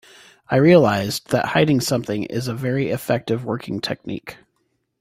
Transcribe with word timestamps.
I 0.49 0.55
realized 0.55 1.29
that 1.29 1.49
hiding 1.49 1.79
something 1.79 2.23
is 2.23 2.47
a 2.47 2.55
very 2.55 2.89
effective 2.89 3.45
working 3.45 3.79
technique. 3.79 4.37